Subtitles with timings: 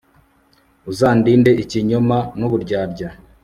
[0.91, 3.09] uzandinde ikinyoma n'uburyarya